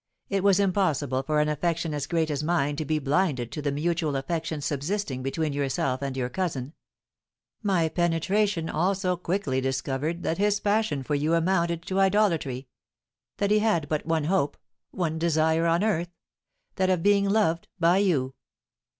[0.29, 3.71] It was impossible for an affection as great as mine to be blinded to the
[3.71, 6.73] mutual affection subsisting between yourself and your cousin;
[7.61, 12.67] my penetration also quickly discovered that his passion for you amounted to idolatry;
[13.37, 14.57] that he had but one hope,
[14.89, 16.09] one desire on earth,
[16.77, 18.33] that of being loved by you.